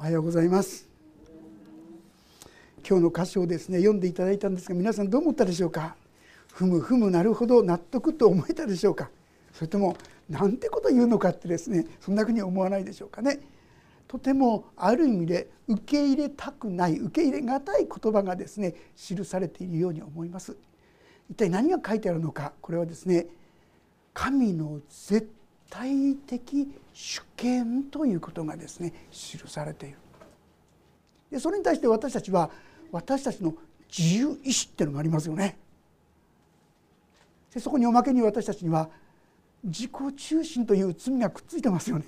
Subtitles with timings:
[0.00, 0.88] おはようございます。
[2.88, 5.94] 今日の箇所をですね読んでいただいたんですが皆さんどう思ったでしょうか？
[6.54, 9.10] ふむふむなるほど納得と思えたでしょうか？
[9.52, 9.98] それとも
[10.30, 13.40] なんてこと言うのかってですねそんなふうに思わないでしょうかね？
[14.08, 20.56] とてもある意味で受け入れたくない受け入れがたい言葉がですね記されているように思います。
[21.30, 22.54] 一体何が書いてあるのか？
[22.62, 23.26] これはですね
[24.14, 25.30] 神の絶
[25.70, 29.96] 対的主権ということがですね記されている。
[31.30, 32.50] でそれに対して私たちは
[32.90, 33.54] 私たちの
[33.88, 35.56] 自由意志っていうのがありますよね。
[37.54, 38.90] でそこにおまけに私たちには
[39.62, 42.04] 自己中心という罪がくっついてますよね。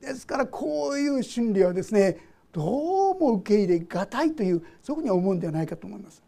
[0.00, 2.18] ですからこういう心理はですね
[2.52, 6.22] どうも受け入れがたいというそこに思うんではないかと思います。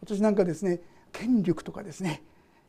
[0.00, 0.80] 私なんかですね
[1.12, 2.22] 権力とかですね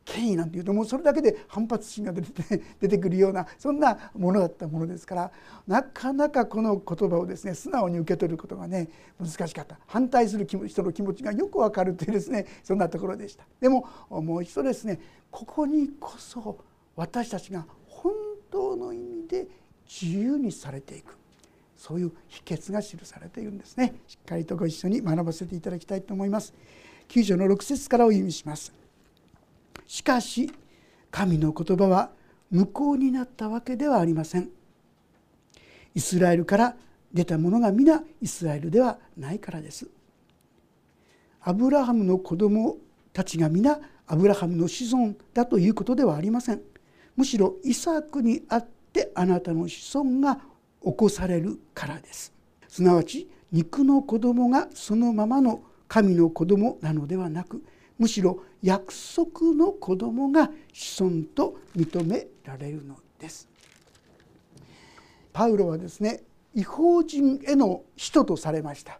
[0.06, 5.32] 権威なんていうともうそれだけで反発心が出て 出てくるようなそんなものだったものですから
[5.66, 8.88] なかなかこの言葉をですね素直に受け取ることがね
[9.18, 9.78] 難しかった。
[9.86, 13.44] 反対する人の気持ちがよくわかるというですねそんなところでした。
[13.60, 16.56] でももう一度ですねここにこそ
[16.94, 18.12] 私たちが本
[18.50, 19.48] 当の意味で
[19.84, 21.16] 自由にされていく。
[21.76, 23.94] そういう秘訣が記されているんですね。
[24.06, 26.54] しっかりとご一緒に学ばせていただきたいと思います。
[27.08, 28.72] 9条の6節からお読みします。
[29.86, 30.50] しかし
[31.10, 32.10] 神の言葉は
[32.50, 34.50] 無効になったわけではありません。
[35.94, 36.76] イスラエルから
[37.12, 39.88] 出たものが皆イスラエルではないからです。
[41.40, 42.76] アブラハムの子供
[43.12, 46.60] たちが皆アブラハムの子孫だということではありません。
[47.16, 50.40] むしろイサクにあってあなたの子孫が
[50.84, 52.32] 起こされるからです。
[52.68, 57.64] すなわち肉の子供がそのままの神の子供なのではなく
[57.98, 63.48] むしろ約束の子供が子孫と認められるのです。
[65.32, 68.98] パウロはですね違法人への使徒とされました。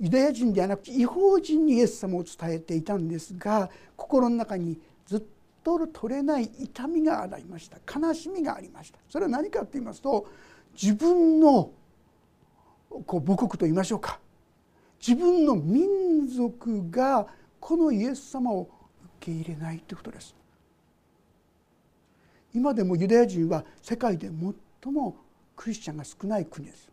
[0.00, 4.76] ユダヤ人ではなくて違法人にイエス様を伝えていたんですが心の中に
[5.06, 5.22] ずっ
[5.62, 7.78] と取れない痛みがありました。
[8.00, 8.98] 悲しみがありました。
[9.08, 10.26] それは何かと言いますと
[10.74, 11.70] 自分の
[13.06, 14.18] こう母国と言いましょうか。
[14.98, 17.28] 自分の民族が
[17.64, 18.68] このイエス様を
[19.20, 20.36] 受け入れないということです。
[22.52, 24.28] 今でもユダヤ人は世界で
[24.82, 25.16] 最も
[25.56, 26.90] クリスチャンが少ない国です。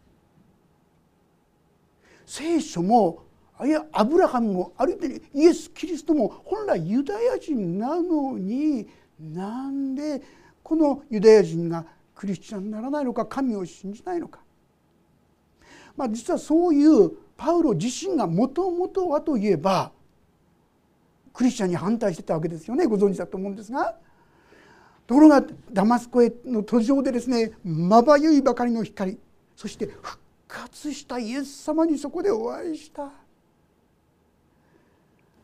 [2.25, 3.23] 聖書も
[3.65, 8.87] いやアブラハムもあるいはイエス・キリストも本来ユダヤ人なのに
[9.19, 10.21] なんで
[10.63, 14.39] このユダヤ人がクリスチャンにならないのか神を信じないのか、
[15.97, 19.91] まあ、実はそういうパウロ自身がもともとはといえば
[21.33, 22.85] クリスチャンに反対してたわけですよね。
[22.85, 23.95] ご存知だと思うんですが。
[25.07, 29.17] ところがダマスコへの途上でですねまばゆいばかりの光
[29.57, 33.11] そして復活したイエス様にそこでお会いした。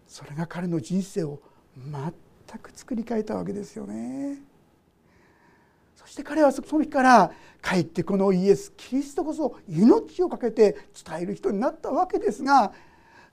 [0.07, 1.41] それが彼の人生を
[1.75, 4.39] 全く作り変えたわけですよね。
[5.95, 7.31] そして彼はその日から
[7.61, 12.71] 帰ってこのイエス・キリストこそ命を懸けて伝える人になったわけですが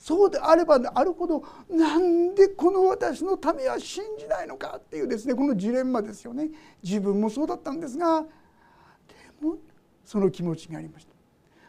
[0.05, 6.51] そうであればあるほどなんでこの私のためは信じないのかっていうですねこのジレンマですよね。
[6.83, 8.29] 自分もそうだったんですがで
[9.41, 9.57] も
[10.05, 11.15] その気持ちがありました。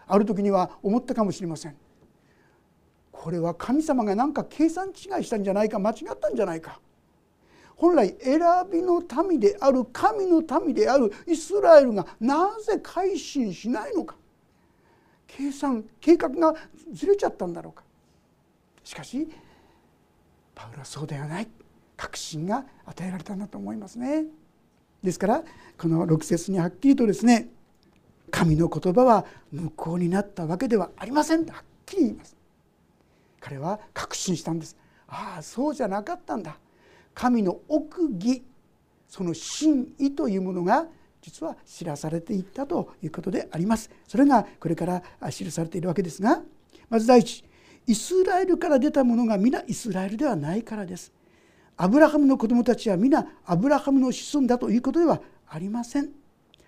[0.07, 1.77] ある時には思ったかもしれません。
[3.09, 4.91] これは神様が何か計算違
[5.21, 6.81] いしたんじゃないか間違ったんじゃないか。
[7.77, 14.17] 本来選びの民である神の民であるイスラエルがなぜ改心しないのか。
[15.25, 16.53] 計算計画が
[16.91, 17.84] ずれちゃったんだろうか。
[18.85, 19.27] しかし
[20.53, 21.47] パウロはそうではない
[21.97, 24.25] 確信が与えられたんだと思いますね。
[25.03, 25.43] ですから
[25.77, 27.49] この6節にはっきりとですね
[28.31, 32.35] 神の言葉は無効になったわけではありませんとはっきり言います。
[33.39, 34.77] 彼は確信したんです。
[35.07, 36.57] ああそうじゃなかったんだ。
[37.13, 38.43] 神の奥義
[39.07, 40.87] その真意というものが
[41.21, 43.89] 実は知らされていったということであります。
[44.07, 45.01] それがこれから
[45.31, 46.41] 記されているわけですが
[46.89, 47.43] まず第一
[47.87, 51.11] イスラエルから出た者が皆イスラエルではないからです。
[51.77, 56.09] アブラハムの子供たちは皆アブラハムの子孫だということではありません。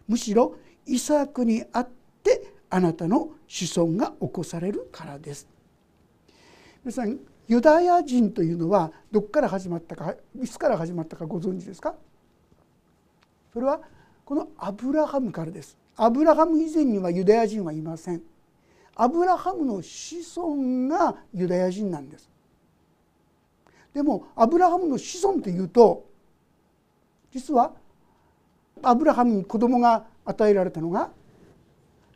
[0.08, 0.56] むしろ
[0.86, 1.90] イサクにあっ
[2.24, 5.48] てあなたの子孫が起こされるからです。
[6.84, 7.18] 皆さん
[7.48, 11.96] ユダヤ人というのはどこから始まったかいつから始まったかご存知ですか？
[13.54, 13.80] それは
[14.26, 15.78] このアブラハムからです。
[15.96, 18.22] アブラハム以前にはユダヤ人はいません。
[19.00, 22.30] アブラハムの子孫がユダヤ人なんです。
[23.94, 26.06] でもアブラハムの子孫というと
[27.32, 27.74] 実は
[28.82, 31.12] アブラハムに子供が与えられたのが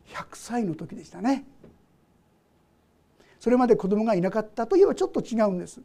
[0.08, 1.44] 100歳の時でしたね。
[3.38, 5.80] それまで子供がいなかったといえばちょっと違うんです。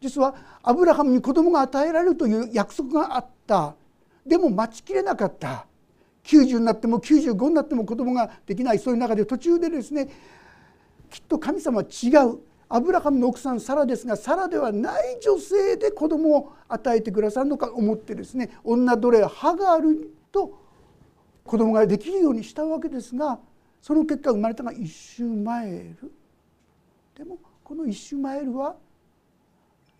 [0.00, 3.74] 実はアブラハムに子供が与えられるという約束があった。
[4.26, 5.66] でも待ちきれなかった。
[6.24, 10.08] 90になっても95になっても子供ができないそういう中で途中でですね
[11.10, 12.38] きっと神様は違う
[12.68, 20.56] アブラハムの奥さんサラですがサラではない女性で子供を与えてくださるのか思ってですね女奴隷ハガールと
[21.44, 23.40] 子供ができるようにしたわけですが
[23.82, 26.12] その結果生まれたのがイシュマエル
[27.16, 28.76] でもこのイシュマエルは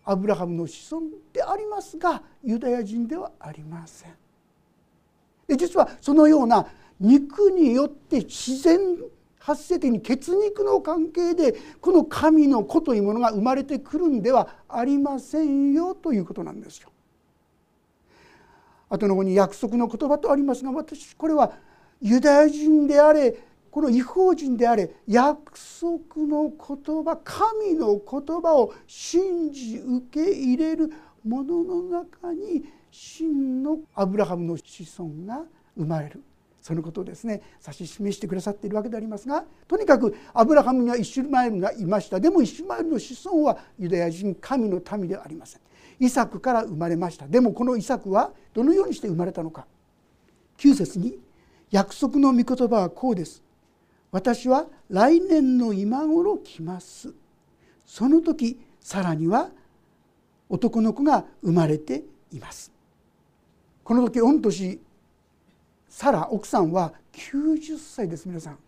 [0.05, 4.20] アブラハムの子孫でありますがユダヤ人ではありません。
[5.51, 6.65] で実はそのような
[6.97, 8.79] 肉によって自然
[9.37, 16.89] 発生的に血肉の関係でこの神の子というものが生まれてくるんではありませんよということなんですよ。
[18.89, 21.51] 後の方に約束の言葉とありますが私これは
[22.01, 23.37] ユダヤ人であれ
[23.71, 25.51] この違法人であれ約
[25.81, 30.93] 束の言葉神の言葉を信じ受け入れる
[31.25, 35.43] ものの中に真のアブラハムの子孫が
[35.75, 36.21] 生まれる。
[36.61, 37.41] そのことをですね。
[37.65, 42.19] 指し示してくださっているわけでありますがとにかくアブラハムにはイシュマエルがいました。
[42.19, 45.61] でもイシュマエルの子孫はユダヤ人神の民ではありません。
[45.99, 47.27] イサクから生まれました。
[47.27, 49.65] でもこのイサクはどのようにして生まれたのか。
[50.57, 51.17] 9節に
[51.71, 53.41] 約束の御言葉はこうです。
[54.11, 57.13] 私は来年の今頃来ます。
[57.85, 59.49] その時さらには
[60.49, 62.71] 男の子が生まれています。
[63.83, 64.79] この時御年
[65.89, 68.59] サラ奥さんは90歳です皆さん。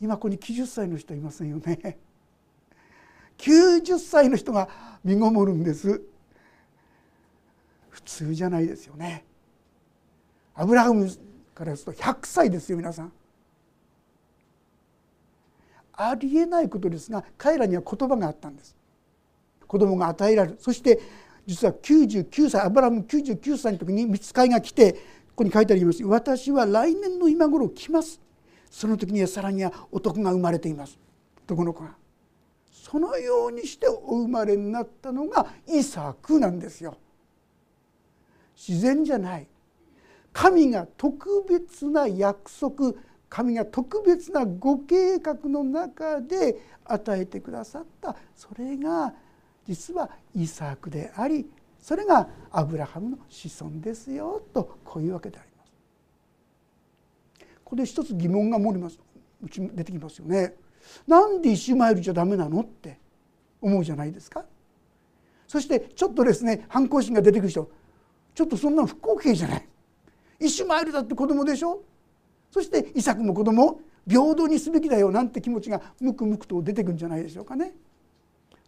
[0.00, 1.98] 今ここに90歳の人いませんよね。
[3.38, 4.68] 90歳の人が
[5.02, 6.02] 身ごもるんです。
[7.90, 9.24] 普通じゃないですよね。
[10.54, 11.08] アブラハム
[11.54, 13.12] からすると100歳ですよ皆さん。
[15.94, 18.76] ありえないことですが彼らには言葉があったんです。
[19.66, 20.58] 子供が与えられる。
[20.60, 21.00] そして
[21.46, 24.98] 実は99歳アブラハム99歳の時に見つかいが来てこ
[25.36, 26.02] こに書いてあります。
[26.04, 28.20] 私は来年の今頃来ます。
[28.70, 30.98] その時にはさらには男が生まれています。
[31.44, 31.94] 男の子が。
[32.70, 36.96] そのようにしてお生まれになったのがイサクなんですよ。
[38.56, 39.46] 自然じゃない。
[40.32, 42.94] 神が特別な約束
[43.28, 48.16] 神が特別なご計画の中で与えてくださった。
[48.34, 49.12] それが
[49.66, 55.72] 実はイサークでありそれがアブラハムの子孫ですよとこういうわけであります。
[57.64, 58.98] ここで一つ疑問が漏れます
[59.42, 60.54] うち出てきますよね。
[61.06, 62.98] なんでイシュマエルじゃダメなのって
[63.60, 64.44] 思うじゃないですか。
[65.46, 67.70] そしてちょっとですね反抗心が出てくる人
[68.34, 69.68] ちょっとそんな不公平じゃない。
[70.40, 71.82] イシュマエルだって子供でしょ
[72.50, 77.72] そしてイサクも子供平等にすべきだよなんて気持ちがムクムクと出てくるんじゃないでしょうかね。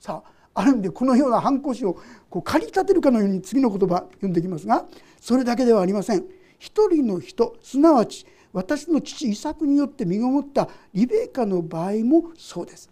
[0.01, 1.95] さあある意味でこのような反抗心を
[2.29, 4.87] こう駆り立てるかのように次の言葉読んでいきますが
[5.21, 6.25] それだけではありません。
[6.59, 12.91] 一人の人すなわち私の父イサクによって身ごもったリベカの場合もそうです。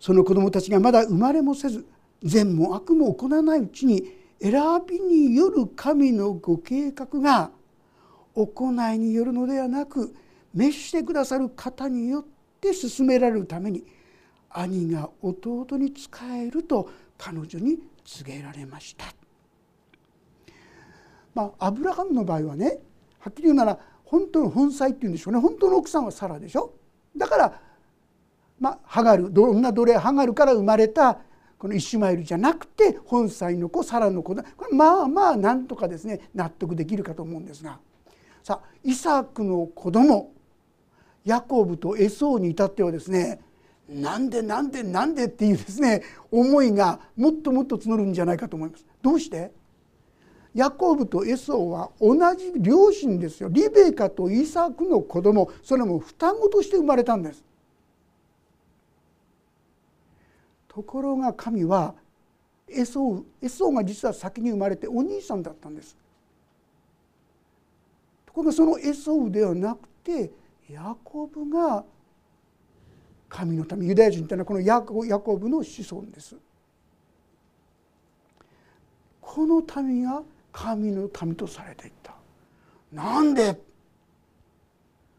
[0.00, 1.84] その子供たちがまだ生まれもせず
[2.22, 4.04] 善も悪も行わないうちに
[4.40, 4.52] 選
[4.88, 7.50] びによる神のご計画が
[8.34, 10.14] 行いによるのではなく
[10.54, 12.24] 召してくださる方によっ
[12.60, 13.84] て進められるために
[14.50, 16.88] 兄が弟に仕えると
[17.18, 19.06] 彼女に告げられました。
[21.34, 22.78] まあ、アブラハムの場合はね
[23.18, 25.40] はっきり言うなら本当の本妻っていうんでしょうね。
[25.40, 26.72] 本当の奥さんはサラでしょ。
[27.16, 27.60] だから、
[28.58, 31.18] まあ、ハガル女奴隷ハガルから生まれた
[31.58, 34.44] このイシュマエルじゃなくて本妻の子サラの子だ。
[34.56, 37.78] これまあまあなんとかですね納得できるかと思うんですが。
[38.42, 40.32] さあイサクの子供
[41.24, 43.40] ヤコブとエソーに至ってはですね
[43.88, 48.84] なんでなんでなんでっていうですね思いがもっともっと募るんじゃないかと思います。
[49.00, 49.52] どうして？
[50.54, 57.44] ヤコブとエソーは同じ両親ですよリベカとイサクの子供それも双子として生まれたんです。
[60.66, 61.94] ところが神は
[62.68, 65.96] エソーエソーが実は先に生まれてお兄さんだったんです
[68.26, 68.32] と。
[68.32, 70.30] これがそのエソウではなくて
[70.68, 71.84] ヤコブが
[73.36, 74.80] 神の民ユダヤ人というのはこのヤ
[75.20, 76.36] コブの子孫です。
[79.20, 82.14] この民が神の民とされていった。
[82.90, 83.60] なんで？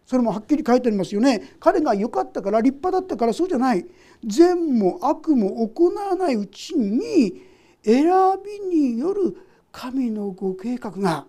[0.08, 1.58] それもはっきり書いてありますよね。
[1.60, 3.86] 彼が良かったから立派だったからそうじゃない。
[4.26, 7.44] 善も悪も行わないうちに
[7.84, 8.08] 選
[8.44, 9.38] びによる
[9.72, 11.28] 神のご計画が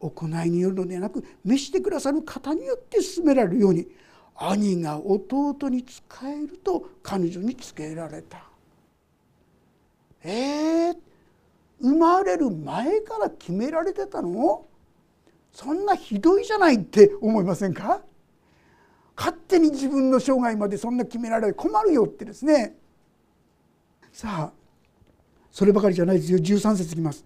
[0.00, 3.86] 行いによるのではなく召してくださる方によって進められるように。
[4.38, 8.44] 兄が弟に仕えると彼女につけられた。
[10.22, 10.96] えー、
[11.80, 14.66] 生まれる前から決められてたの？
[15.52, 18.02] そんなひどいじゃないって思いませんか？
[19.16, 22.76] 勝手に自分の生涯までそんな決められ困るよってですね
[24.12, 24.52] さあ
[25.50, 27.24] そればかりじゃないですよ13節いきます。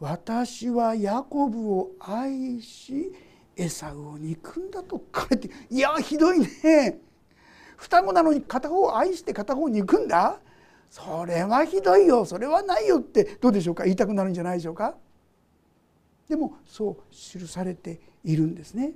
[0.00, 3.10] 私はヤコブを愛し
[3.56, 6.98] エサウを憎んだと書いていやひどいね
[7.76, 10.40] 双子なのに片方を愛して片方憎んだ？
[10.90, 13.84] それはひどいよそれはないよってどうでしょうか？
[13.84, 14.94] 言いたくなるんじゃないでしょうか？
[16.28, 18.92] でもそう記されているんですね。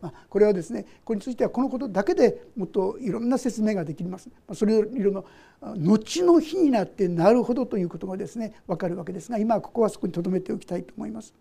[0.00, 4.28] まあ、これはですねこれについてはこのことだけでもっといろんな説明ができます。
[4.46, 5.24] まあ、それいろの
[5.60, 11.34] 後の日になってなるほどということがですね分かるわけですが今はここはそこに留めておきたいと思います。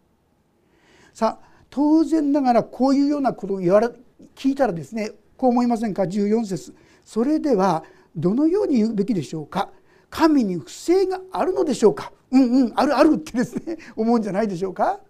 [1.13, 3.89] さあ当然ながらこういうようなことを言われ
[4.33, 6.73] 聞いたらですねこう思いませんか？14節。
[7.03, 7.83] それでは
[8.15, 9.69] どのように言うべきでしょうか？
[10.09, 12.13] 神に不正があるのでしょうか？
[12.31, 15.01] うんうんあるあるってですね 思うんじゃないでしょうか？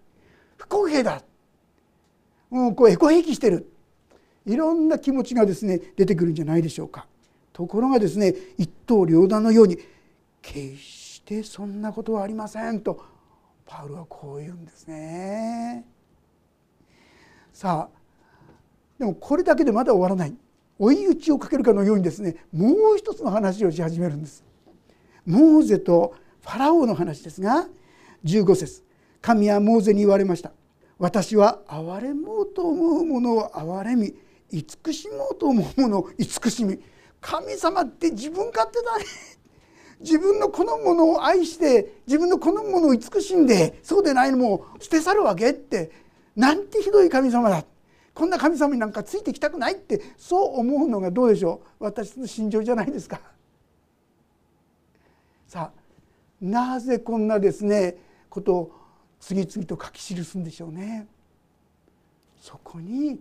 [0.56, 1.22] 不公平だ。
[2.50, 3.70] もうこうエコひきしてる。
[4.44, 7.06] いろんな気持ちがですね出てくるんじゃないでしょうか？
[7.52, 9.78] ところがですね一刀両断のように
[10.42, 13.00] 決してそんなことはありませんと
[13.66, 15.86] パウロはこう言うんですね。
[17.56, 17.98] さあ
[18.98, 20.36] でもこれだけでまだ終わらない。
[20.78, 24.44] 追い打ちをかけるかのようにですねもう一つの話をし始めるんです。
[25.24, 27.66] モーゼとファラオの話ですが
[28.26, 28.84] 15節。
[29.22, 30.52] 神はモーゼに言われました。
[30.98, 34.14] 私は憐れもうと思うものを憐れみ
[34.50, 36.78] 慈しもうと思うものを慈しみ。
[37.22, 39.04] 神様って自分勝手だね。
[40.00, 46.04] 自分の好むものを愛して自分の好むものを慈しんでそうでないのも捨て去るわけって
[46.36, 47.64] なんてひどい神様だ
[48.14, 53.20] こんな神様になんかついてきたくないってそう思うのがどうでしょう私の心情じゃないですか。
[55.46, 55.80] さあ
[56.40, 57.96] なぜこんなですね
[58.30, 58.72] ことを
[59.20, 61.06] 次々と書き記すんでしょうね。
[62.40, 63.20] そこに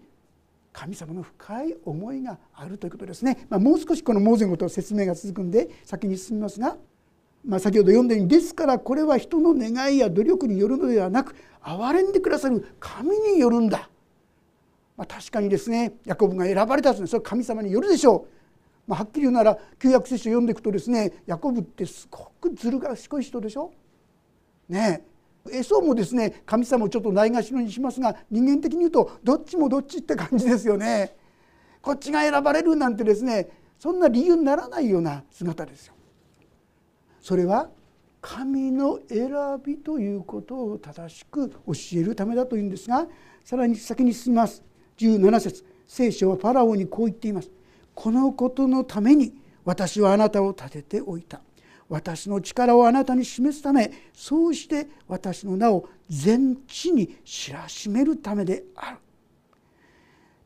[0.71, 6.75] 神様の深い思いがあるということですね、まあ、もう少しこのモーゼのこと説明が続くんで先に進みますが、
[7.45, 11.33] まあ、先ほど読んだようにですからこれは人の願いや努力によるのではなく
[11.65, 13.89] 憐れんでくださる神によるんだ、
[14.95, 18.27] まあ、確かにですねヤコブが選ばれたとそれは神様によるでしょ
[18.87, 23.73] う、まあ、はっきり言うなら旧約聖書を読んでいくとですねヤコブってすごくずる賢い人でしょ
[24.69, 25.15] ねえ
[25.51, 31.15] エソもですね神様をちょっとないがしろにしますが人間的に言うとどっちもどっちって感じですよね。
[31.81, 35.93] こっちが選ばれるなんてですねそんな理由にならないような姿ですよ。
[37.21, 37.69] それは
[38.35, 39.31] 神の選
[39.65, 41.55] びということを正しく教
[41.93, 43.07] えるためだというんですが
[43.45, 44.61] さらに先に進みます
[44.97, 47.49] 17節聖書はファラオにこう言っています。
[47.93, 51.39] このことのために私はあなたを立てておいた。
[51.87, 58.97] 私の力をあなたに示すためそうして私の名を全地に知らしめるためである。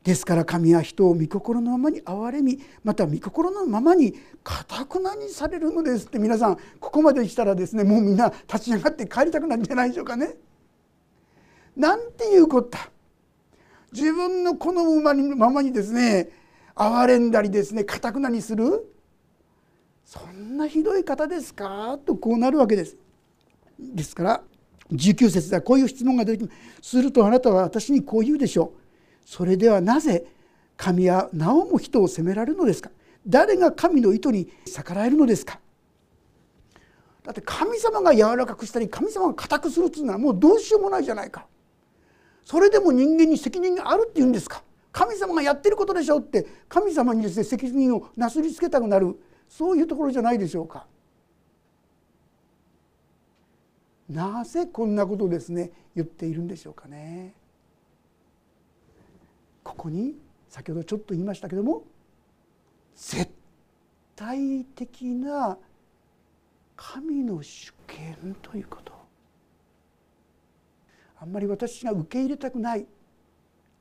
[0.02, 10.36] ですから神は人を御心のままに憐れみまた御心のままにかたくなにされるのですって皆さんここまでしたらですねもうみんな立ち上がって帰りたくなるんじゃないでしょうかね。
[11.76, 12.90] なんていうこった
[13.92, 15.00] 自分の好む
[15.36, 16.30] ままにですね
[16.74, 18.90] 憐れんだりですねかたくなにする
[20.04, 22.96] そんなひどい方ですかとこうなるわけです。
[23.78, 24.42] ですから
[24.92, 28.79] 19節ではこういう質問が出てきまするとあなたは私にこう言うでしょう。
[29.30, 30.26] それではなぜ
[30.76, 32.90] 神はなおも人を責められるのですか？
[33.24, 35.60] 誰が神の意図に逆らえるのですか？
[37.22, 41.46] だって神様が柔らかくしたり神様が固くするっていうのはもうどうしようもないじゃないか。
[42.44, 44.64] それでも人間に責任があるっていうんですか？
[44.90, 49.16] 神様がやってることでしょって神様にですね責任をなすりつけたくなる。
[49.48, 50.86] そういうところじゃないでしょうか。
[54.08, 57.34] なぜこんなことをですね言っているんでしょうかね。
[59.70, 60.16] ここに
[60.48, 61.84] 先ほどちょっと言いましたけども
[62.96, 63.30] 絶
[64.16, 65.56] 対的な
[66.74, 68.92] 神の主権ということ
[71.20, 72.86] あんまり私が受け入れたくない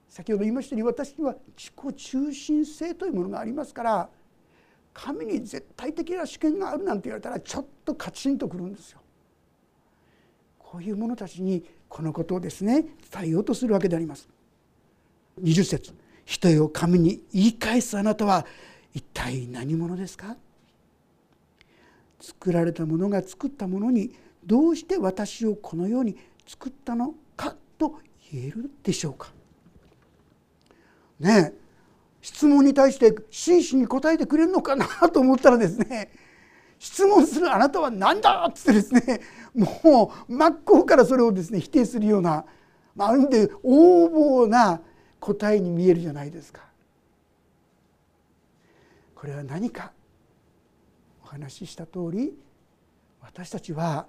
[0.08, 4.10] 先ほど言いましたように私には自己中心性というものがありますから
[4.93, 9.00] 神に絶対的な主権があるなんて言われたらちょっとカチンとくるんですよ。
[10.60, 14.29] こういう者たちにこのことをですね伝えようとするわけであります。
[15.43, 15.93] 20節。
[16.25, 18.46] 人よ神に言い返すあなたは
[18.93, 20.36] 一体何者ですか？
[22.19, 24.13] 作られたものが作ったものに
[24.46, 28.00] どうして私をこのように作ったのかと
[28.31, 29.31] 言えるでしょうか？
[31.19, 31.53] ね
[32.22, 36.12] 質問に対して真摯に答えてくれるのかなと思ったらですね
[36.77, 39.22] 質問するあなたは何だっつってですね
[39.55, 42.46] もう真っ向からそれをですね否定するような、
[42.96, 44.81] まあ、ある意味で横暴な
[45.19, 46.61] 答えに見えるじゃないですか。
[49.15, 49.91] これは何か？
[51.23, 52.33] お話しした通り
[53.21, 54.07] 私たちは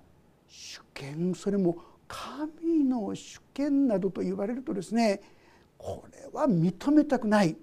[0.49, 1.77] 主権それも
[2.09, 5.21] 神の主権などと言われるとですね
[5.77, 7.57] これは認めたくない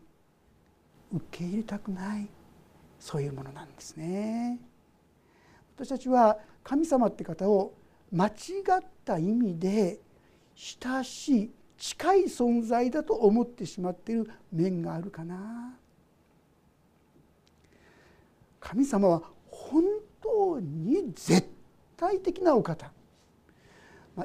[1.11, 2.27] 受け入れたくない
[2.99, 4.59] そういうものなんですね。
[5.75, 7.73] 私たちは神様って方を
[8.11, 8.31] 間違
[8.79, 9.99] った意味で
[10.55, 15.74] 親しい近い存在だと思ってしまっている面があるかな。
[18.60, 19.84] 神様は本
[20.22, 21.48] 当に絶
[21.96, 22.91] 対的なお方、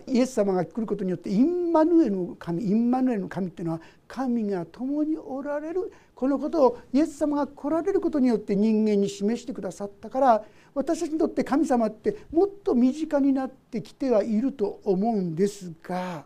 [0.06, 5.92] イエス様が来ることによってインマヌエルの神インマヌエルの神っていうのは神が共におられる。
[6.14, 16.24] このことをイエス様が来られることによって人間に示してくださったから私たちにとって神様ってもっと身近になってきてはいると思うんですが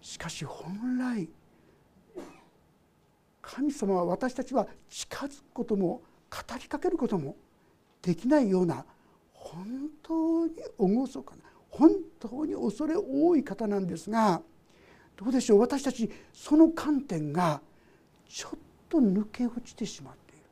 [0.00, 1.28] しかし本来
[3.42, 7.36] 神様は私たちは近づくことも語りかけることも
[8.02, 8.84] できないような
[9.32, 9.66] 本
[10.02, 14.42] 当に厳かな本当に恐れ多い方なんですが
[15.16, 17.60] どうでしょう私たちその観点が
[18.28, 20.44] ちょっと抜け落ちてしまっている。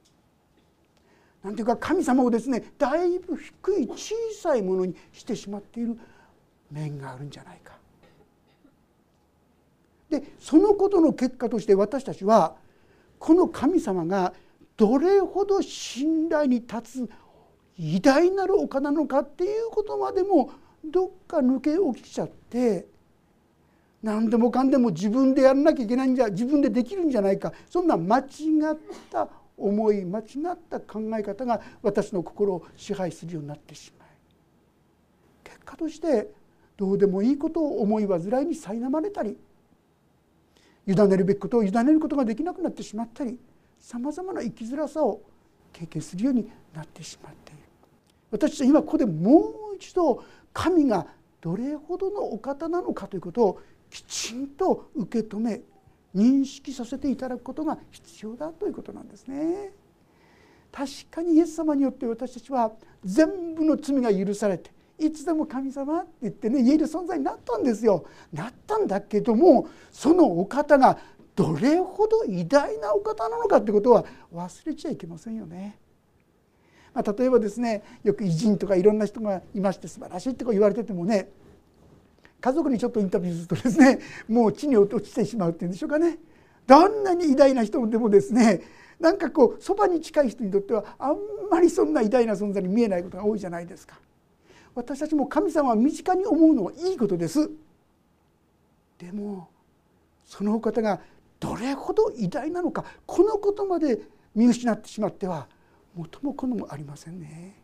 [1.42, 5.98] なんていうか神様をですねだいぶ低い小さいものにしてしまっている
[6.70, 7.77] 面があるんじゃないか。
[10.10, 12.56] でそのことの結果として私たちは
[13.18, 14.32] この神様が
[14.76, 17.10] どれほど信頼に立つ
[17.78, 20.50] 偉大なるお方なのかっていうことまでも
[20.84, 22.86] どっか抜け起きちゃって
[24.02, 27.52] 何でもかんでも自分でやらなきゃいけないんじゃ自分でできるんじゃないか。
[27.68, 28.26] そんな間違っ
[29.10, 29.28] た
[29.58, 34.08] 思い間違った考え方が私の心を支配するようになってしまい
[35.42, 36.30] 結果として
[36.76, 39.36] どうでもいいことを思い煩いに苛まれたり
[40.88, 43.38] 委ねるべきことを委ねることができなくなってしまったり
[43.78, 45.20] さまざまな生きづらさを
[45.72, 47.62] 経験するようになってしまっている
[48.30, 51.06] 私は今ここでもう一度神が
[51.40, 55.60] どれほどのお方なのかということをきちんと受け止め
[56.14, 59.72] 認識させていただくことが必要だということなんですね。
[60.72, 62.72] 確かにイエス様によって私たちは
[63.04, 68.04] 全部の罪が許されていつでも神様って言ってね言える存在になったんですよ。
[68.32, 70.98] なったんだけどもそのお方が
[71.36, 75.78] どれほど偉大なお方なのかってことは忘れちゃいけませんよね。
[76.92, 81.28] まあ、例えばですねよく偉人とかいろんな人がいまして素晴らしいってこう言われててもね
[82.40, 86.18] 家族にちょっとインタビューするとですねもう地に落ちてしまうっていうんでしょうかね
[86.66, 88.62] どんなに偉大な人でもですね
[88.98, 91.16] なんかこうそばに近い人にとってはあん
[91.50, 93.96] まりそんな偉大な存在に見えないことが多いじゃないですか。
[94.78, 97.50] 私たちも神様は身近に思うのはいいことです。
[98.96, 99.48] でも
[100.24, 101.00] そのお方が
[101.40, 104.00] どれほど偉大なのかこのことまで
[104.36, 105.48] 見失ってしまっては
[105.96, 107.56] 元も子もありませんね。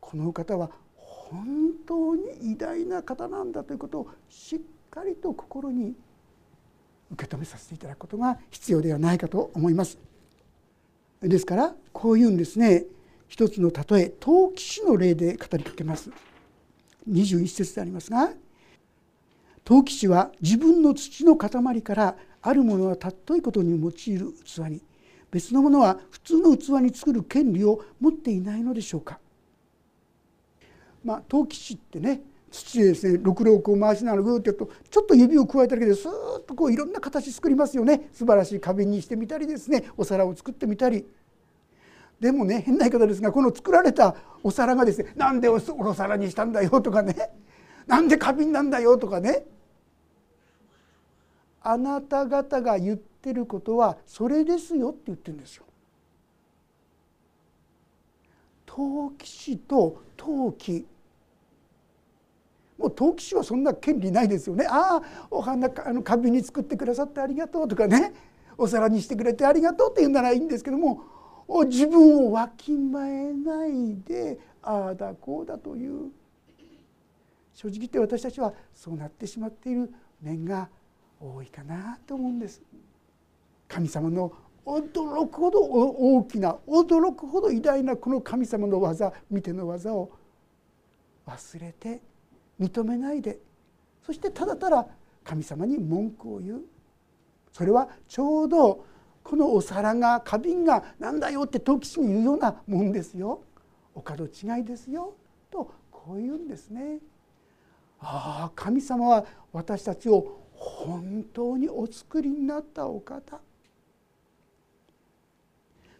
[0.00, 5.94] この方は本当に偉大な方なんだということをしっかりと心に
[7.12, 9.96] 受け止めさせていただくことが必要ではないかと思います。
[11.20, 12.86] ですからこういうんですね
[13.28, 16.10] 一つの例え陶器師の例で語りかけます。
[17.08, 18.30] 21節でありますが
[19.64, 24.82] 陶器師は自分の土の塊からあるものは尊いことに用いる器に
[25.30, 29.18] 別のものは普通の器に作る権利を持っていないのでしょうか。
[31.04, 41.06] まあ、陶器師ってね土でですねろくろを回しながらグーッてやるとちょっと指を加えただけでスーッとこういろんな形作りますよね素晴らしい花瓶にしてみたりですねお皿を作ってみたり
[42.20, 45.60] でもね変な言い方ですがこの作られたお皿がですねなんでお
[45.94, 47.30] 皿にしたんだよとかね
[47.86, 49.44] なんで花瓶なんだよとかね
[51.62, 55.64] あなた方が言ってることはそれですよって言ってるんですよ。
[58.64, 60.86] 陶器師と陶器
[62.78, 64.66] もう陶器師はそんな権利ないですよね。
[64.68, 68.12] ああお花あの花瓶に作ってくださってありがとうとかね
[68.56, 71.02] お皿にしてくれてありがとうって言うならいいんですけども
[71.64, 76.10] 自分をわきまえないでああだこうだという
[77.54, 80.68] 正直言って私たちはそうなってしまっている面が
[81.20, 82.62] 多いかなと思うんです。
[83.66, 84.32] 神様の
[84.64, 90.10] 驚くほど大きな驚くほど偉大なこの神様の技見ての技を
[91.26, 92.00] 忘れて
[92.60, 93.38] 認めないで
[94.04, 94.86] そしてただただ
[95.24, 96.60] 神様に文句を言う
[97.52, 98.84] それはちょうど
[99.28, 103.42] このお皿が花瓶がなんだよって陶器師に言うようなもんですよ。
[103.94, 105.12] お門違いですよ。
[105.50, 106.98] とこう言うんですね。
[108.00, 113.38] ああ神様は私たちを本当にお作りになったお方。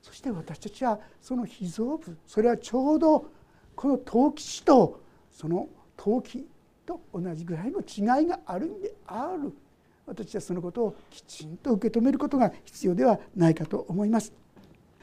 [0.00, 3.30] そして私たちはその被造物それはちょうど
[3.76, 6.48] この陶器師とその陶器
[6.86, 9.52] と同じぐらいの違いがあるんである。
[10.08, 14.32] 私はそのことをきちんと受け止めることが必要ではないかと思います。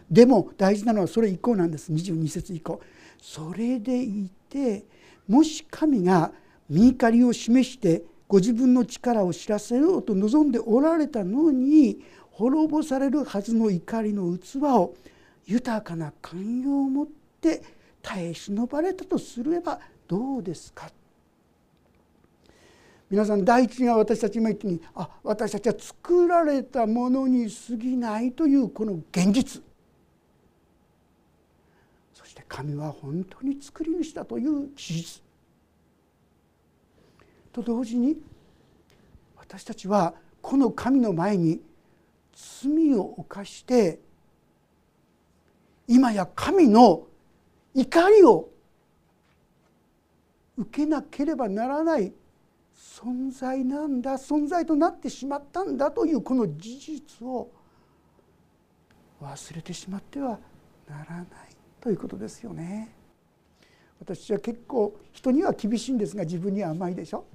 [0.09, 2.81] でも大事なのはそれ以降なんです22節以降。
[3.21, 4.85] それでいて
[5.27, 6.31] もし神が
[6.69, 11.99] 見怒りを示してご自分の力を知らせようと望んでおられたのに
[12.31, 14.93] 滅ぼされるはずの怒りの器を
[15.45, 17.07] 豊かな寛容を持っ
[17.39, 17.61] て
[18.01, 20.89] 耐え忍ばれたとすればどうですか？
[23.09, 29.61] 皆さん第一が私たち今言ったにあ私たちは作られたものに過ぎないというこの現実。
[32.13, 35.21] そして神は本当に作り主だという事実。
[37.53, 38.17] と同時に
[39.37, 41.61] 私たちはこの神の前に
[42.33, 43.99] 罪を犯して
[45.87, 47.03] 今や神の
[47.75, 48.49] 怒りを
[50.57, 52.11] 受けなければならない
[53.05, 57.51] 存在なんだ存在となってしまったんだというこの事実を
[59.21, 60.39] 忘れてしまっては
[60.89, 61.27] ならない
[61.79, 62.95] ということですよね。
[63.99, 67.25] 私は結構人には厳しいんですが自分には甘いでしょ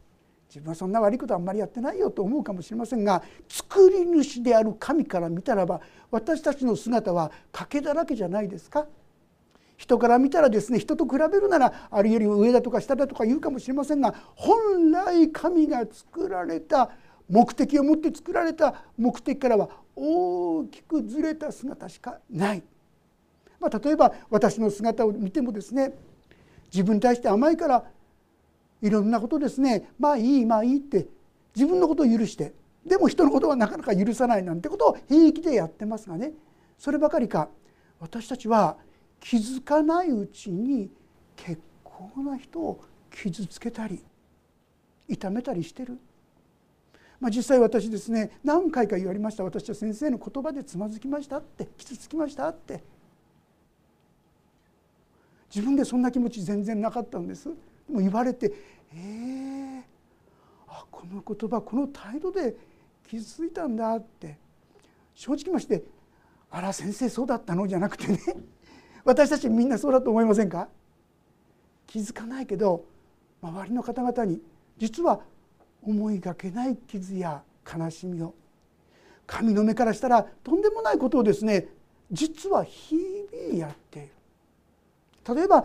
[0.48, 5.80] 自分はそんな悪いことあんまりやってないよと思うかもしれませんが作り主である神から見たらば
[6.10, 8.86] 私たちの姿は賭けだらけじゃないですか
[9.80, 16.90] 人から見たらですね人と比べるならあるより上だとか下だとか言うかもしれませんが本来神が作られた
[17.30, 22.62] 目的を持って作られた目的からは大きくずれた姿しかない。
[23.58, 25.94] まあ、例えば私の姿を見てもですね
[26.70, 27.84] 自分に対して甘いから
[28.82, 31.06] いろんなことですねまあいいまあいいって
[31.54, 32.52] 自分のことを許して
[32.84, 36.32] でも人のことはなかなか許さないなんてことを平気でやってますがね
[36.78, 37.48] そればかりか
[37.98, 38.76] 私たちは
[39.20, 40.90] 気づかないうちに
[41.36, 44.02] 結構な人を傷つけたり
[45.08, 45.98] 痛めたりしてる。
[47.20, 49.44] まあ、実際私ですね何回か言われました。
[49.44, 52.82] 私は先生の言葉でつまずきましたって傷つきましたって。
[55.54, 57.48] 自分でそんな気持ち全然なかったんです。
[57.48, 58.52] も言われて
[58.94, 59.82] えー、
[60.68, 62.56] あこの言葉この態度で
[63.08, 64.38] 傷ついたんだって。
[65.14, 65.84] 正直まして
[66.50, 68.18] 「あら先生そうだったの?」じゃなくてね。
[69.04, 70.68] 私たちみんなそうだと思いませんか？
[71.86, 72.84] 気づかないけど
[73.42, 74.40] 周りの方々に
[74.78, 75.20] 実は
[75.82, 78.34] 思いがけない傷や悲しみを
[79.26, 81.68] 神の目からしたらとんでもないことをですね
[82.12, 84.08] 実は日々やっている。
[85.34, 85.64] 例えば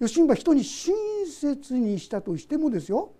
[0.00, 0.94] 吉んば人に親
[1.26, 3.12] 切にしたとしてもですよ。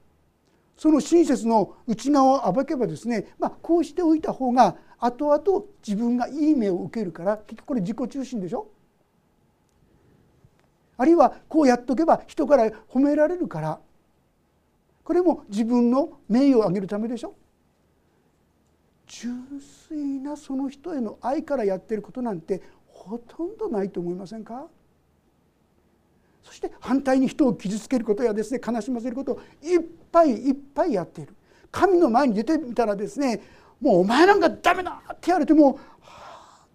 [0.76, 8.66] その親切の内側を暴けばですね、まあ、こうしておいた方が後々自分がいい目を受けるから結局これ自己中心でしょ？
[11.02, 13.80] あるいはこうやっとけば人から褒められるから。
[15.02, 17.34] これも自分の名誉を上げるためでしょ。
[19.08, 24.68] 純粋なその人への愛からやってることなんてほとんどないと思いませんか。
[26.44, 29.80] そして反対に人を傷つけることやですね悲しませることをいっ
[30.12, 31.34] ぱいいっぱいやっている。
[31.72, 33.40] 神の前に出てみたらですね
[33.80, 36.66] もうお前なんかダメだって言われても、はあ、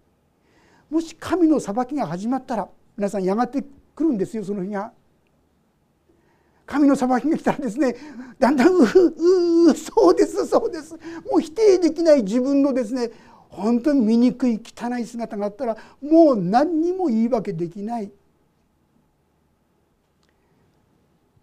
[0.89, 3.63] もし神の裁きが始まったら皆さんやがて
[3.97, 4.91] 来るんですよその日が。
[6.67, 7.95] 神の裁きが来たらですね
[8.37, 10.93] だんだんううそうですそうです。
[11.31, 13.09] もう否定できない自分のですね
[13.49, 18.11] 本当に醜い汚い姿があったらもう何にも言い訳できない。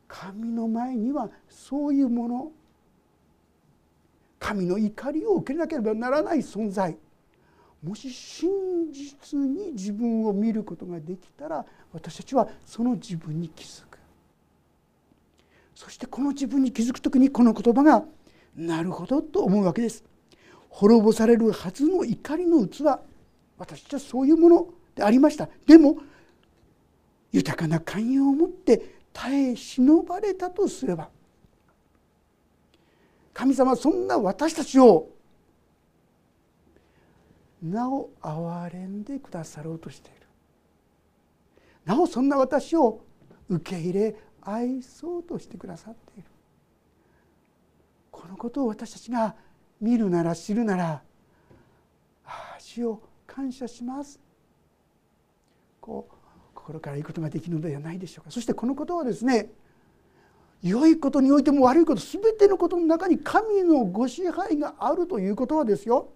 [0.06, 2.52] 神の前にはそういうもの。
[4.38, 6.96] 神の怒りを受けなければならない存在。
[7.84, 8.48] もし真
[8.90, 13.98] 実に自分を見ることができたら私たちはその自分に気づく。
[15.74, 18.04] そしてこの自分に気づく時にこの言葉が
[18.56, 20.02] なるほどと思うわけです。
[20.70, 22.84] 滅ぼされるはずの怒りの器
[23.58, 25.48] 私たちはそういうものでありました。
[25.66, 25.98] でも
[27.32, 31.10] 豊かな寛容を持って耐え忍ばれたとすれば
[33.34, 35.08] 神様はそんな私たちを
[37.64, 40.20] なお憐れんでくださろうとしている。
[41.86, 43.00] なおそんな私を
[43.48, 46.28] 受け入れ愛そうとしてくださっている。
[48.10, 49.34] このことを私たちが
[49.80, 51.02] 見るなら知るなら
[52.24, 54.20] ああ主を感謝します。
[55.80, 56.14] こう
[56.54, 58.30] 心からいいことができるのではないでしょうか。
[58.30, 59.50] そしてこのことはですね
[60.62, 66.10] 良いことにおいても悪いこと全てのことの中に神のご支配があるということはですよ。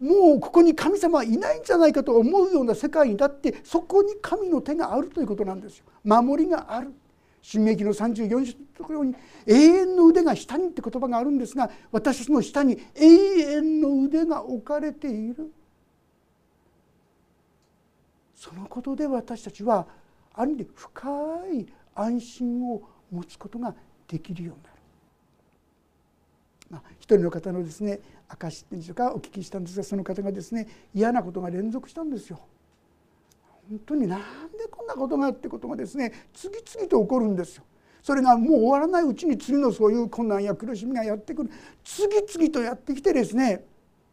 [0.00, 5.84] もうここに神様はいないんじゃないかと思うような世界にだってそこに神の手があるということなんですよ。
[6.04, 6.92] 守りがある。
[7.40, 9.14] 新明記の34章のところに
[9.46, 15.52] 永遠の腕が下にって言葉があるんですが私たちの下に永遠の腕が置かれている。
[18.34, 19.86] そのことで私たちは
[20.34, 21.08] ある意味深
[21.54, 23.74] い安心を持つことが
[24.06, 24.75] できるようになる。
[26.70, 32.40] まあ、一人の方のですね証とかお聞きしたんですがその方がですね嫌なことが連続したんですよ。
[33.68, 34.24] 本当になんで
[34.70, 37.64] こんなことがってことがですね次々と起こるんですよ。
[38.02, 41.50] それがもう終わらないうちに次のそういう困難や苦しみがやってくる
[41.82, 43.64] 次々とやってきてですね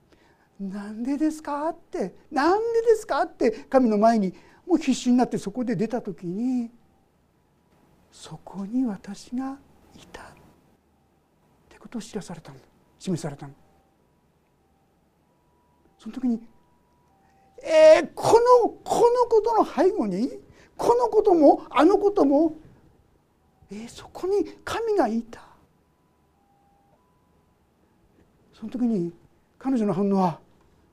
[0.60, 4.34] 「なんでですか?」って「なんでですか?」って神の前に
[4.66, 6.72] もう必死になってそこで出た時に
[8.12, 9.60] そこに私が
[9.96, 10.33] いた
[11.84, 12.54] ことを知らされた
[12.98, 13.50] 示された。
[16.00, 16.42] その時に
[17.62, 20.32] えー、このこのことの背後に
[20.78, 22.56] このこともあのことも、
[23.72, 25.42] えー、そこに神がいた。
[28.54, 29.14] その時に
[29.58, 30.40] 彼女の反応は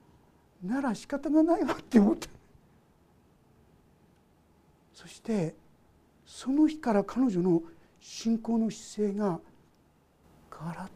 [0.63, 2.29] 「なら仕方がないわ」って思った。
[4.93, 5.55] そして
[6.27, 7.63] その日から彼女の
[8.01, 9.41] 信仰の姿勢が
[10.65, 10.89] ガラッ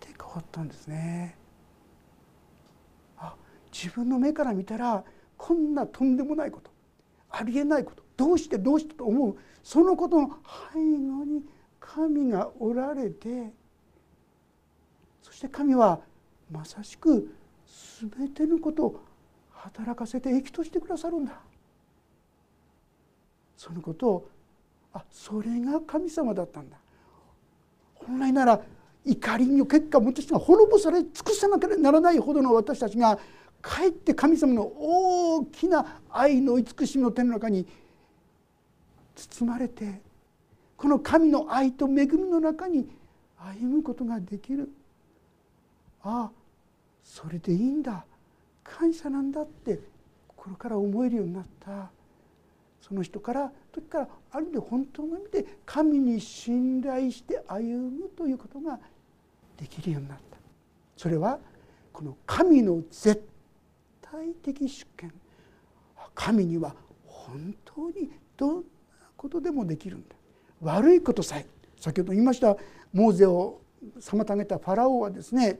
[0.00, 1.36] て変わったんですね。
[3.16, 3.34] あ
[3.72, 5.04] 自分の目から見たら
[5.36, 6.70] こんなとんでもないこと
[7.30, 10.28] ありえないことどうしてどうしてと思うそのことの
[10.72, 11.42] 背後に
[11.80, 13.52] 神がおられて
[15.22, 16.00] そして神は
[16.50, 17.34] まさしく
[18.00, 19.00] 全てのことを
[19.50, 21.40] 働かせて益としてくださるんだ
[23.56, 24.28] そのことを
[24.92, 26.76] あそれが神様だったんだ
[27.94, 28.60] 本来なら
[29.04, 33.18] 怒りの結果私が滅ぼされ尽くさなければならないほどの私たちが
[33.60, 37.66] かえって神様の大きな愛の慈しみの手の中に
[39.14, 40.00] 包まれて
[40.76, 42.88] この神の愛と恵みの中に
[43.38, 44.68] 歩むことができる。
[46.02, 46.30] ああ
[47.04, 48.04] それでいいんだ。
[48.64, 49.78] 感謝なんだって
[50.28, 51.90] 心から思えるようになった。
[52.80, 58.78] その人から時からある意味で本当の意味で神に信頼して歩むということが
[59.62, 60.36] できるようになった。
[60.96, 61.38] それは
[61.92, 63.24] この神の絶
[64.00, 65.12] 対的主権。
[66.14, 66.74] 神には
[67.06, 68.62] 本当にどんな
[69.16, 70.16] ことでもできるんだ。
[70.60, 71.46] 悪いことさえ。
[71.80, 72.56] 先ほど言いました
[72.92, 73.60] モーゼを
[74.00, 75.58] 妨げたファラオはですね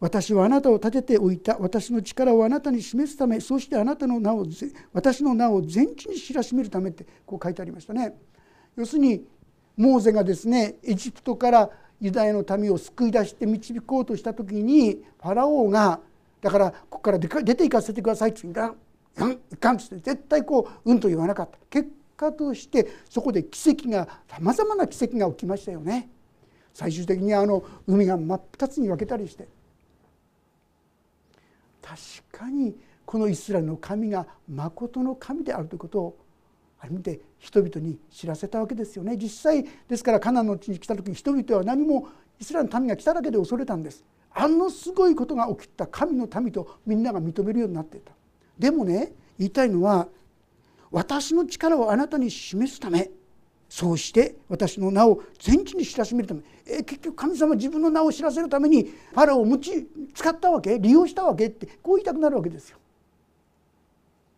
[0.00, 1.56] 私はあなたを立てておいた。
[1.58, 4.46] 私の力をあなたに示すためそしてあなたの名を
[4.92, 8.16] 私の名を全地に知らしめるためってこう書いてありましたね。
[8.76, 9.26] 要するに
[9.76, 11.70] モーゼがですねエジプトから
[12.04, 16.00] ユダヤの民を救い出して導こうとした時にファラオが
[16.42, 18.74] だからここから出て行かせてくださいって言ったら
[19.26, 21.56] 「うんいかん」っつって絶対こう「うん」と言わなかった。
[21.70, 26.10] 結果としてそこで奇跡がさまざまな奇跡が起きましたよね。
[26.74, 29.48] 最終的にあの海が真っ二つに分けたりして。
[31.80, 31.98] 確
[32.38, 36.18] かにこのイスラエルの神がまことの神であるということを
[36.80, 39.18] ある意味で人々に知らせたわけですよね。
[39.18, 42.08] 実際ですからカナンの地に来た時人々は何も
[42.40, 44.02] イスラエルの民が来ただけで恐れたんです。
[44.32, 45.86] あのすごいことが起きた。
[45.86, 48.12] 神の民とみんなが認めるようになっていた。
[48.58, 50.08] でもね言いたいのは
[50.90, 53.10] 私の力をあなたに示すため
[53.68, 60.78] そうして私の名を全地に知らしめるためえ結局神様自分の名を知らせるためにファラオを持ち使ったわけ？
[60.78, 61.48] 利用したわけ？
[61.48, 62.78] ってこう言いたくなるわけですよ。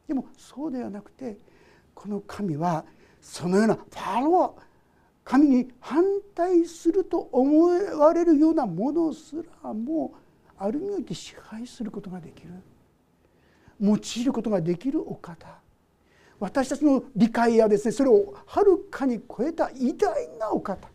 [0.09, 1.37] でもそうではなくて
[1.95, 2.85] この神は
[3.27, 4.57] そのようなファラオ
[5.25, 10.15] 神に反対すると思われるようなものすらも
[10.57, 12.51] ある意味で支配することができる。
[13.81, 15.49] 用いることができるお方。
[16.39, 20.89] 私たちの理解やですねそれをはるかに超えた偉大なお方。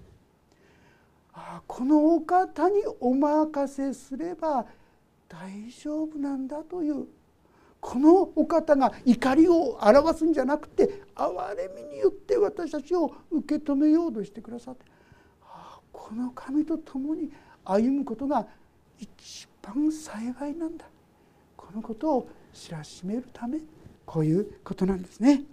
[1.34, 4.66] あこのお方にお任せすれば
[5.28, 7.08] 大丈夫なんだという
[7.82, 14.86] このお方が怒りを表すんじゃなくて憐れみによって私たちを受け止めようとしてくださって
[15.92, 17.32] この神と共に
[17.66, 18.46] 歩むことが
[19.00, 20.86] 一番幸いなんだ
[21.58, 23.60] このことを知らしめるため
[24.06, 25.44] こういうことなんですね。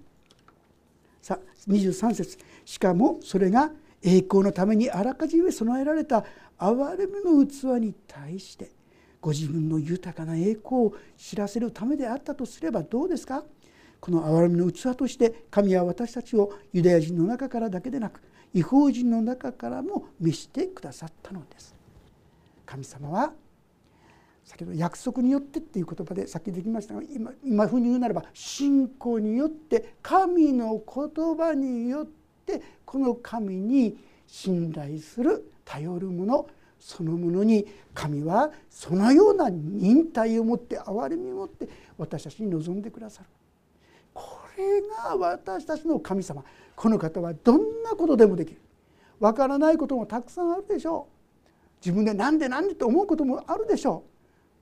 [1.23, 3.71] さあ23節しかもそれが
[4.03, 6.25] 栄光のためにあらかじめ備えられた
[6.59, 8.71] 憐れみの器に対して
[9.21, 13.45] ご自分の豊かな栄光を知らせるためであったとすればどうですか？
[14.01, 18.21] この憐れみの器として神は私たちをユダヤ人の中からだけでなく
[18.55, 21.75] 違法人の中からも召してくださったのです。
[22.65, 23.33] 神様は
[24.45, 32.07] 先ほど約束によってっていう言葉でさっきできましたが今今風に言うならば信仰によって神の言葉によっ
[32.47, 36.47] てこの神に信頼する頼る者
[36.79, 43.29] そのものに神はそのような忍耐を持って憐れみを持って私たちに望んでくださる。
[44.15, 46.45] これが私たちの神様。
[46.75, 48.61] この方はどんなことでもできる。
[49.19, 51.19] わからないこともたくさんあるでしょう。
[51.85, 54.05] 自分で何で何でと思うこともあるでしょ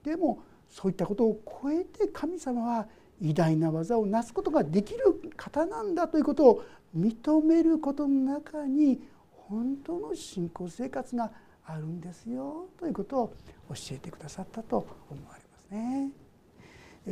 [0.03, 0.09] う。
[0.09, 2.87] でもそういったことを超えて神様は
[3.21, 6.65] 偉大な技をなすことができる方なんだということを
[6.97, 9.01] 認めることの中に
[9.31, 11.31] 本当の信仰生活が
[11.67, 13.35] あるんですよということを
[13.69, 16.11] 教えてくださったと思われますね。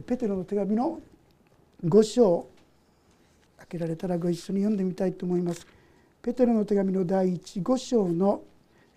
[0.07, 1.01] ペテロの手紙の
[1.85, 2.49] 5章
[3.59, 5.67] 開けられたらご一緒に読んでみたいと思います。
[6.23, 8.43] ペテロの手紙の第15章の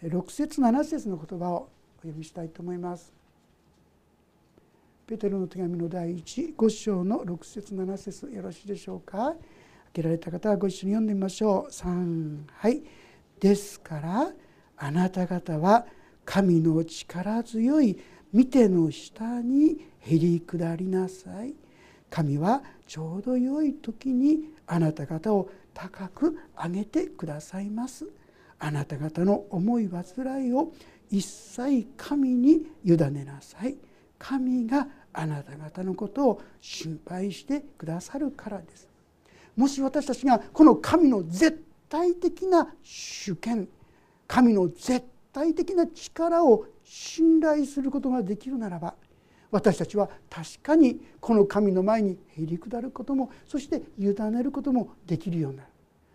[0.04, 3.12] 6節7節の言葉をお読みしたいと思います。
[5.08, 9.18] ペテロの手紙の第15章の6節7節よろしいでしょうか。
[9.18, 9.36] 開
[9.94, 11.72] けられた方はご一緒に読んでみましょう。
[11.72, 12.84] 3はい
[13.40, 14.32] ですから
[14.78, 15.86] あなた方は
[16.26, 17.98] 神の力強い
[18.34, 21.54] 見ての下にへり下りなさい。
[22.10, 28.08] 神はちょうど良い時にあなた方を高く上げてくださいます。
[28.60, 30.72] あなた方の思い煩いを
[31.10, 33.78] 一切神に委ねなさい。
[34.20, 38.88] 神があなた方のことを心配してくださるからです。
[39.56, 43.68] もし私たちがこの神の絶対的な主権
[44.28, 48.96] 神の絶対的な力を信頼することができるならば
[49.52, 55.70] 私たちは確かにこの神の前にへり下ることもそして委ねることもできるようになる。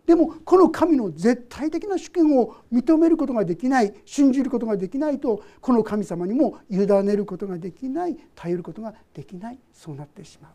[0.04, 10.52] でもこの神の絶対的な主権を認めることができない信じることができないとこの神様にも委ねることができない頼ることができないそうなってしまう。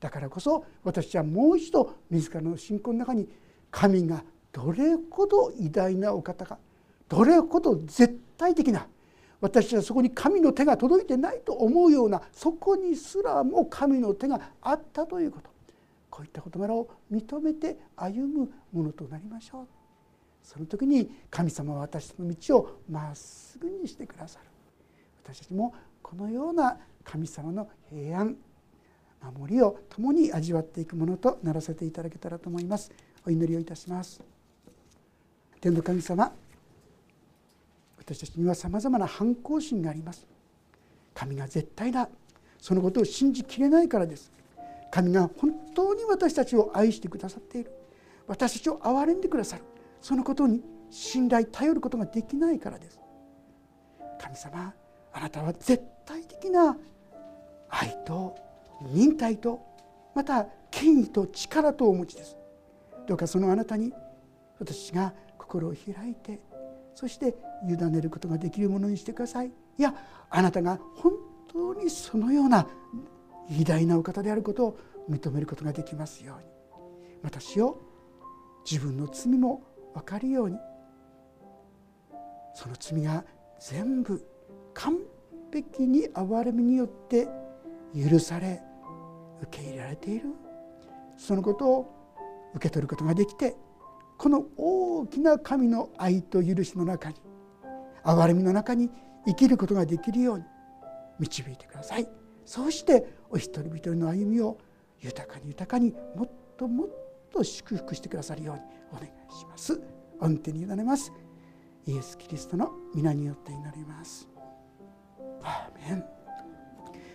[0.00, 3.28] だからこそ私はもう一度自らの信仰の中に
[3.70, 6.58] 神がどれほど偉大なお方か
[7.08, 8.86] どれほど絶対的な
[9.40, 15.50] 私はそこに神の手が届いてないと思うようなそこにすらも神の手があったということ。
[16.10, 19.66] こういった事柄を認めて歩むものとなりましょう。
[20.42, 24.46] その時に神様は私の道をまっすぐにしてくださる。
[25.22, 28.36] 私たちもこのような神様の平安
[29.38, 32.90] 守りを共に味わっていくものとならせていただけたらと思います。
[33.24, 34.20] お祈りをいたします。
[35.60, 36.32] 天の神様
[38.08, 40.26] 私たちにはさまざまな反抗心があります。
[41.12, 42.08] 神が絶対だ。
[42.58, 44.32] そのことを信じきれないからです。
[44.90, 47.70] 神が本当に私たちを愛してくださっている。
[48.26, 49.62] 私たちを憐れんでくださる。
[50.00, 52.98] そのことに信頼頼ることができないからです。
[54.18, 54.72] 神様
[55.12, 56.78] あなたは絶対的な
[57.68, 58.34] 愛と
[58.90, 59.60] 忍耐と
[60.14, 62.38] また権威と力とお持ちです。
[63.06, 63.92] どうかそのあなたに
[64.58, 66.40] 私が心を開いて
[66.98, 69.52] そして委ねることができるものにしてください。
[69.78, 69.94] いや
[70.30, 71.12] あなたが本
[71.46, 72.66] 当にそのような
[73.48, 76.50] 偉大なお方であることを認めることができますように。
[77.22, 77.80] 私を
[78.68, 79.62] 自分の罪も
[79.94, 80.56] 分かるように。
[82.52, 83.24] その罪が
[83.60, 84.20] 全部
[84.74, 84.98] 完
[85.52, 87.28] 璧に憐れみによって
[87.94, 88.60] 許され
[89.42, 90.30] 受け入れられている。
[91.16, 93.54] そのことを受け取ることができて
[94.18, 97.14] この大きな神の愛と許しの中に
[98.04, 98.90] 憐れみの中に
[99.26, 100.44] 生きることができるように
[101.20, 102.08] 導いてください。
[102.44, 104.58] そうしてお一人一人の歩みを
[105.00, 106.88] 豊かに豊かにもっともっ
[107.32, 109.80] と祝福してくださるようにお願いします。
[110.20, 111.12] 御手に委ねます。
[111.86, 114.28] イエス・キリストの皆によって祈ります。
[115.42, 116.04] アーメン。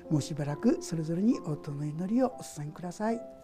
[0.09, 3.42] もうしばらくそれぞれに応答の祈りをお伝えください。